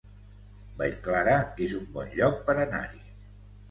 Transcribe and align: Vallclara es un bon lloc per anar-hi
Vallclara 0.79 1.37
es 1.69 1.79
un 1.83 1.87
bon 2.01 2.13
lloc 2.19 2.43
per 2.51 2.61
anar-hi 2.69 3.09